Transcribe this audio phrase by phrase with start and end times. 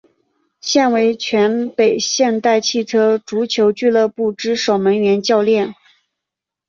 [0.61, 5.75] 现为全北现代汽车足球俱乐部之守门员教练。